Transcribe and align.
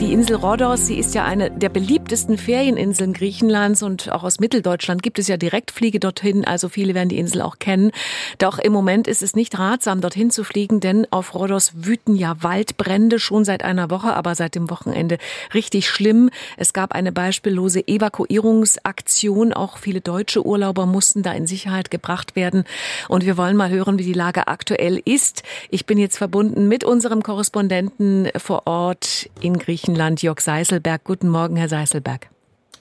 Die 0.00 0.12
Insel 0.12 0.36
Rhodos, 0.36 0.86
sie 0.86 0.96
ist 0.96 1.16
ja 1.16 1.24
eine 1.24 1.50
der 1.50 1.70
beliebtesten 1.70 2.38
Ferieninseln 2.38 3.12
Griechenlands 3.14 3.82
und 3.82 4.12
auch 4.12 4.22
aus 4.22 4.38
Mitteldeutschland 4.38 5.02
gibt 5.02 5.18
es 5.18 5.26
ja 5.26 5.36
Direktfliege 5.36 5.98
dorthin, 5.98 6.44
also 6.44 6.68
viele 6.68 6.94
werden 6.94 7.08
die 7.08 7.18
Insel 7.18 7.42
auch 7.42 7.58
kennen. 7.58 7.90
Doch 8.38 8.60
im 8.60 8.72
Moment 8.72 9.08
ist 9.08 9.24
es 9.24 9.34
nicht 9.34 9.58
ratsam, 9.58 10.00
dorthin 10.00 10.30
zu 10.30 10.44
fliegen, 10.44 10.78
denn 10.78 11.08
auf 11.10 11.34
Rhodos 11.34 11.72
wüten 11.74 12.14
ja 12.14 12.36
Waldbrände 12.44 13.18
schon 13.18 13.44
seit 13.44 13.64
einer 13.64 13.90
Woche, 13.90 14.14
aber 14.14 14.36
seit 14.36 14.54
dem 14.54 14.70
Wochenende 14.70 15.18
richtig 15.52 15.90
schlimm. 15.90 16.30
Es 16.56 16.72
gab 16.72 16.92
eine 16.92 17.10
beispiellose 17.10 17.88
Evakuierungsaktion, 17.88 19.52
auch 19.52 19.78
viele 19.78 20.00
deutsche 20.00 20.46
Urlauber 20.46 20.86
mussten 20.86 21.24
da 21.24 21.32
in 21.32 21.48
Sicherheit 21.48 21.90
gebracht 21.90 22.36
werden 22.36 22.62
und 23.08 23.26
wir 23.26 23.36
wollen 23.36 23.56
mal 23.56 23.70
hören, 23.70 23.98
wie 23.98 24.04
die 24.04 24.12
Lage 24.12 24.46
aktuell 24.46 25.02
ist. 25.04 25.42
Ich 25.70 25.86
bin 25.86 25.98
jetzt 25.98 26.18
verbunden 26.18 26.68
mit 26.68 26.84
unserem 26.84 27.24
Korrespondenten 27.24 28.28
vor 28.36 28.68
Ort 28.68 29.28
in 29.40 29.58
Griechenland. 29.58 29.87
Griechenland, 29.88 30.20
Jörg 30.20 30.40
Seiselberg. 30.40 31.02
Guten 31.04 31.30
Morgen, 31.30 31.56
Herr 31.56 31.70
Seiselberg. 31.70 32.28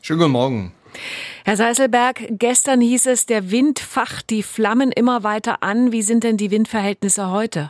Schönen 0.02 0.20
guten 0.20 0.32
Morgen. 0.34 0.74
Herr 1.46 1.56
Seiselberg, 1.56 2.22
gestern 2.32 2.82
hieß 2.82 3.06
es, 3.06 3.26
der 3.26 3.50
Wind 3.50 3.80
facht 3.80 4.30
die 4.30 4.44
Flammen 4.44 4.92
immer 4.92 5.24
weiter 5.24 5.64
an. 5.64 5.94
Wie 5.94 6.02
sind 6.02 6.26
denn 6.26 6.36
die 6.36 6.52
Windverhältnisse 6.52 7.32
heute? 7.32 7.70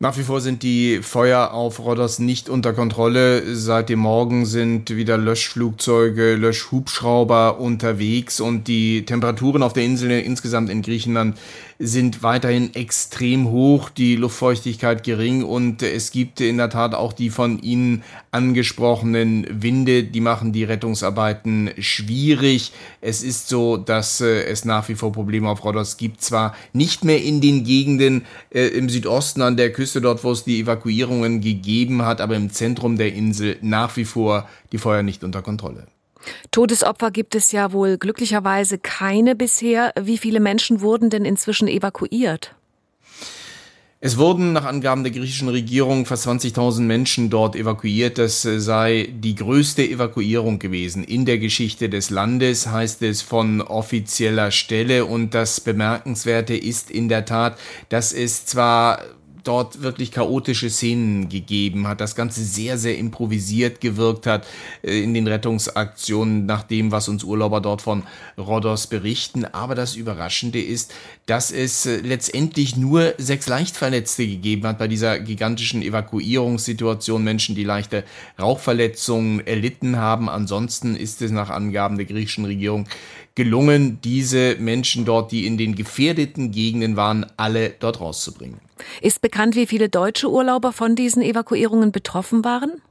Nach 0.00 0.16
wie 0.16 0.22
vor 0.22 0.40
sind 0.40 0.62
die 0.62 1.00
Feuer 1.02 1.50
auf 1.52 1.80
Rhodos 1.80 2.20
nicht 2.20 2.48
unter 2.48 2.72
Kontrolle. 2.72 3.56
Seit 3.56 3.88
dem 3.88 3.98
Morgen 3.98 4.46
sind 4.46 4.94
wieder 4.94 5.18
Löschflugzeuge, 5.18 6.36
Löschhubschrauber 6.36 7.58
unterwegs 7.58 8.38
und 8.38 8.68
die 8.68 9.04
Temperaturen 9.04 9.64
auf 9.64 9.72
der 9.72 9.82
Insel 9.82 10.12
insgesamt 10.12 10.70
in 10.70 10.82
Griechenland 10.82 11.36
sind 11.80 12.24
weiterhin 12.24 12.74
extrem 12.74 13.50
hoch, 13.50 13.88
die 13.88 14.16
Luftfeuchtigkeit 14.16 15.04
gering 15.04 15.44
und 15.44 15.82
es 15.82 16.10
gibt 16.10 16.40
in 16.40 16.56
der 16.56 16.70
Tat 16.70 16.92
auch 16.94 17.12
die 17.12 17.30
von 17.30 17.60
Ihnen 17.60 18.02
angesprochenen 18.32 19.46
Winde, 19.48 20.02
die 20.02 20.20
machen 20.20 20.52
die 20.52 20.64
Rettungsarbeiten 20.64 21.70
schwierig. 21.78 22.72
Es 23.00 23.22
ist 23.22 23.48
so, 23.48 23.76
dass 23.76 24.20
äh, 24.20 24.44
es 24.44 24.64
nach 24.64 24.88
wie 24.88 24.96
vor 24.96 25.12
Probleme 25.12 25.48
auf 25.48 25.64
Rhodos 25.64 25.96
gibt, 25.96 26.20
zwar 26.20 26.54
nicht 26.72 27.04
mehr 27.04 27.22
in 27.22 27.40
den 27.40 27.62
Gegenden 27.62 28.26
äh, 28.50 28.66
im 28.66 28.88
Südosten 28.88 29.42
an 29.42 29.56
der 29.56 29.72
Küste, 29.72 29.87
dort 29.94 30.24
wo 30.24 30.32
es 30.32 30.44
die 30.44 30.60
Evakuierungen 30.60 31.40
gegeben 31.40 32.02
hat, 32.02 32.20
aber 32.20 32.36
im 32.36 32.50
Zentrum 32.50 32.96
der 32.96 33.12
Insel 33.14 33.56
nach 33.60 33.96
wie 33.96 34.04
vor 34.04 34.48
die 34.72 34.78
Feuer 34.78 35.02
nicht 35.02 35.24
unter 35.24 35.42
Kontrolle. 35.42 35.86
Todesopfer 36.50 37.10
gibt 37.10 37.34
es 37.34 37.52
ja 37.52 37.72
wohl 37.72 37.98
glücklicherweise 37.98 38.78
keine 38.78 39.34
bisher. 39.34 39.92
Wie 40.00 40.18
viele 40.18 40.40
Menschen 40.40 40.80
wurden 40.80 41.10
denn 41.10 41.24
inzwischen 41.24 41.68
evakuiert? 41.68 42.54
Es 44.00 44.16
wurden 44.16 44.52
nach 44.52 44.64
Angaben 44.64 45.02
der 45.02 45.10
griechischen 45.10 45.48
Regierung 45.48 46.06
fast 46.06 46.28
20.000 46.28 46.82
Menschen 46.82 47.30
dort 47.30 47.56
evakuiert. 47.56 48.18
Das 48.18 48.44
äh, 48.44 48.60
sei 48.60 49.08
die 49.12 49.34
größte 49.34 49.82
Evakuierung 49.82 50.60
gewesen 50.60 51.02
in 51.02 51.24
der 51.24 51.38
Geschichte 51.38 51.88
des 51.88 52.08
Landes, 52.08 52.68
heißt 52.68 53.02
es 53.02 53.22
von 53.22 53.60
offizieller 53.60 54.52
Stelle. 54.52 55.04
Und 55.04 55.34
das 55.34 55.60
Bemerkenswerte 55.60 56.56
ist 56.56 56.92
in 56.92 57.08
der 57.08 57.24
Tat, 57.24 57.58
dass 57.88 58.12
es 58.12 58.46
zwar 58.46 59.02
dort 59.48 59.80
wirklich 59.80 60.12
chaotische 60.12 60.68
Szenen 60.68 61.30
gegeben 61.30 61.88
hat, 61.88 62.02
das 62.02 62.14
Ganze 62.14 62.44
sehr, 62.44 62.76
sehr 62.76 62.98
improvisiert 62.98 63.80
gewirkt 63.80 64.26
hat 64.26 64.46
äh, 64.82 65.02
in 65.02 65.14
den 65.14 65.26
Rettungsaktionen 65.26 66.44
nach 66.44 66.62
dem, 66.62 66.92
was 66.92 67.08
uns 67.08 67.24
Urlauber 67.24 67.62
dort 67.62 67.80
von 67.80 68.02
Rhodos 68.36 68.86
berichten. 68.88 69.46
Aber 69.46 69.74
das 69.74 69.96
Überraschende 69.96 70.60
ist, 70.60 70.92
dass 71.24 71.50
es 71.50 71.86
äh, 71.86 71.96
letztendlich 72.00 72.76
nur 72.76 73.14
sechs 73.16 73.48
Leichtverletzte 73.48 74.26
gegeben 74.26 74.66
hat 74.66 74.78
bei 74.78 74.86
dieser 74.86 75.18
gigantischen 75.18 75.80
Evakuierungssituation. 75.80 77.24
Menschen, 77.24 77.54
die 77.54 77.64
leichte 77.64 78.04
Rauchverletzungen 78.38 79.46
erlitten 79.46 79.96
haben. 79.96 80.28
Ansonsten 80.28 80.94
ist 80.94 81.22
es 81.22 81.30
nach 81.30 81.48
Angaben 81.48 81.96
der 81.96 82.06
griechischen 82.06 82.44
Regierung 82.44 82.86
gelungen, 83.38 84.00
diese 84.02 84.56
Menschen 84.58 85.04
dort, 85.04 85.30
die 85.30 85.46
in 85.46 85.56
den 85.56 85.76
gefährdeten 85.76 86.50
Gegenden 86.50 86.96
waren, 86.96 87.24
alle 87.36 87.70
dort 87.70 88.00
rauszubringen. 88.00 88.58
Ist 89.00 89.20
bekannt, 89.20 89.54
wie 89.54 89.66
viele 89.66 89.88
deutsche 89.88 90.28
Urlauber 90.28 90.72
von 90.72 90.96
diesen 90.96 91.22
Evakuierungen 91.22 91.92
betroffen 91.92 92.44
waren? 92.44 92.82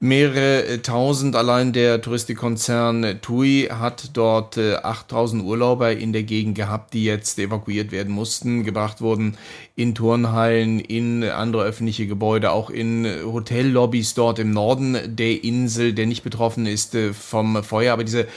Mehrere 0.00 0.64
äh, 0.64 0.78
tausend, 0.78 1.34
allein 1.34 1.72
der 1.72 2.00
Touristikkonzern 2.00 3.18
TUI 3.20 3.68
hat 3.68 4.10
dort 4.16 4.56
8000 4.56 5.42
äh, 5.42 5.44
Urlauber 5.44 5.90
in 5.90 6.12
der 6.12 6.22
Gegend 6.22 6.54
gehabt, 6.54 6.94
die 6.94 7.04
jetzt 7.04 7.38
evakuiert 7.38 7.90
werden 7.90 8.14
mussten, 8.14 8.62
gebracht 8.62 9.00
wurden 9.00 9.36
in 9.74 9.96
Turnhallen, 9.96 10.78
in 10.78 11.24
andere 11.24 11.64
öffentliche 11.64 12.06
Gebäude, 12.06 12.52
auch 12.52 12.70
in 12.70 13.06
Hotellobbys 13.24 14.14
dort 14.14 14.38
im 14.38 14.52
Norden 14.52 14.96
der 15.04 15.42
Insel, 15.42 15.92
der 15.92 16.06
nicht 16.06 16.22
betroffen 16.22 16.66
ist 16.66 16.94
äh, 16.94 17.12
vom 17.12 17.64
Feuer. 17.64 17.92
Aber 17.92 18.04
diese 18.04 18.28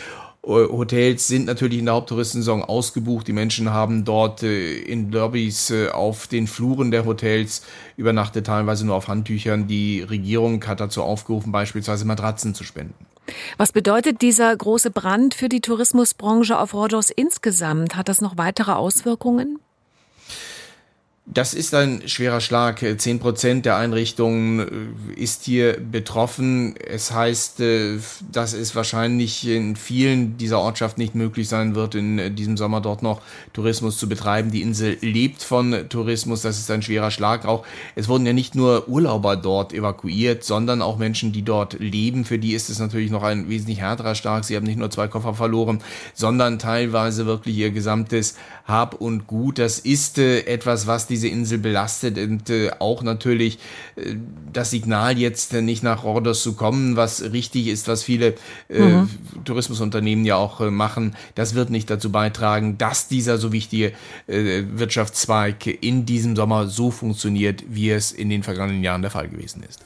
Hotels 0.44 1.28
sind 1.28 1.46
natürlich 1.46 1.78
in 1.78 1.85
der 1.85 1.94
Haupttouristensaison 1.94 2.63
ausgebucht. 2.63 3.28
Die 3.28 3.34
Menschen 3.34 3.69
haben 3.69 4.06
dort 4.06 4.41
äh, 4.41 4.79
in 4.79 5.12
Lobbys 5.12 5.69
äh, 5.69 5.90
auf 5.90 6.25
den 6.28 6.47
Fluren 6.47 6.90
der 6.90 7.06
Hotels 7.06 7.62
übernachtet, 7.96 8.47
teilweise 8.47 8.85
nur 8.85 8.96
auf 8.96 9.07
Handtüchern. 9.07 9.68
Die 9.68 10.02
Regierung 10.02 10.66
hat 10.66 10.79
dazu 10.79 11.03
aufgerufen, 11.03 11.52
beispielsweise 11.52 12.06
Matratzen 12.06 12.56
zu 12.56 12.63
spenden. 12.63 13.06
Was 13.57 13.72
bedeutet 13.72 14.24
dieser 14.24 14.56
große 14.56 14.90
Brand 14.90 15.35
für 15.35 15.47
die 15.47 15.62
Tourismusbranche 15.62 16.58
auf 16.58 16.73
Rhodos 16.73 17.12
insgesamt? 17.12 17.96
Hat 17.96 18.09
das 18.09 18.19
noch 18.19 18.38
weitere 18.38 18.72
Auswirkungen? 18.72 19.59
Das 21.28 21.54
ist 21.54 21.76
ein 21.76 22.02
schwerer 22.08 22.42
Schlag. 22.42 22.84
Zehn 22.98 23.20
Prozent 23.20 23.66
der 23.68 23.78
Einrichtungen 23.78 24.59
äh, 25.16 25.22
ist 25.22 25.44
hier 25.44 25.78
betroffen. 25.80 26.76
Es 26.76 27.12
heißt, 27.12 27.59
äh, 27.59 28.00
dass 28.32 28.54
es 28.54 28.76
wahrscheinlich 28.76 29.48
in 29.48 29.76
vielen 29.76 30.38
dieser 30.38 30.59
Ortschaften 30.59 31.00
nicht 31.00 31.14
möglich 31.14 31.48
sein 31.48 31.76
wird, 31.76 31.94
in 31.94 32.18
äh, 32.18 32.32
diesem 32.32 32.58
Sommer 32.58 32.82
dort 32.82 33.04
noch 33.04 33.22
Tourismus 33.54 34.00
zu 34.00 34.09
betreiben. 34.09 34.50
Die 34.50 34.64
Insel 34.64 34.98
lebt 35.02 35.44
von 35.44 35.88
Tourismus. 35.90 36.42
Das 36.42 36.58
ist 36.58 36.72
ein 36.72 36.82
schwerer 36.82 37.12
Schlag. 37.12 37.46
Auch 37.46 37.66
es 37.96 38.09
wurden 38.09 38.26
ja 38.26 38.34
nicht 38.34 38.56
nur 38.56 38.90
Urlauber 38.90 39.38
dort 39.38 39.74
evakuiert, 39.74 40.44
sondern 40.44 40.82
auch 40.82 40.98
Menschen, 40.98 41.32
die 41.32 41.44
dort 41.44 41.80
leben. 41.80 42.26
Für 42.26 42.40
die 42.40 42.53
ist 42.53 42.72
es 42.72 42.80
natürlich 42.80 43.12
noch 43.12 43.24
ein 43.24 43.48
wesentlich 43.48 43.80
härterer 43.80 44.16
Schlag. 44.16 44.44
Sie 44.44 44.56
haben 44.56 44.66
nicht 44.66 44.80
nur 44.80 44.90
zwei 44.90 45.08
Koffer 45.08 45.36
verloren, 45.36 45.84
sondern 46.16 46.58
teilweise 46.58 47.28
wirklich 47.28 47.58
ihr 47.58 47.70
gesamtes 47.70 48.36
Hab 48.66 48.96
und 48.96 49.28
Gut. 49.28 49.59
Das 49.59 49.78
ist 49.78 50.18
etwas, 50.18 50.88
was 50.88 51.11
diese 51.12 51.28
Insel 51.28 51.60
belastet 51.60 52.18
und 52.18 52.50
äh, 52.50 52.72
auch 52.80 53.04
natürlich 53.04 53.60
äh, 53.96 54.16
das 54.52 54.72
Signal 54.72 55.18
jetzt 55.18 55.54
nicht 55.54 55.84
nach 55.84 56.04
Rhodos 56.04 56.42
zu 56.42 56.54
kommen, 56.54 56.96
was 56.96 57.32
richtig 57.32 57.68
ist, 57.68 57.88
was 57.88 58.04
viele 58.04 58.36
äh, 58.70 58.82
mhm. 58.82 59.10
Tourismusunternehmen 59.46 60.26
ja 60.26 60.38
auch 60.38 60.62
äh, 60.62 60.72
machen, 60.72 61.16
das 61.36 61.54
wird 61.54 61.70
nicht 61.70 61.90
dazu 61.90 62.12
beitragen, 62.12 62.78
dass 62.78 63.08
dieser 63.08 63.38
so 63.38 63.52
wichtige 63.52 63.94
äh, 64.28 64.64
Wirtschaftszweig 64.74 65.68
in 65.82 66.06
diesem 66.06 66.36
Sommer 66.36 66.68
so 66.68 66.90
funktioniert, 66.90 67.64
wie 67.70 67.92
es 67.92 68.12
in 68.12 68.30
den 68.30 68.44
vergangenen 68.44 68.84
Jahren 68.84 69.02
der 69.02 69.12
Fall 69.12 69.28
gewesen 69.28 69.64
ist. 69.64 69.80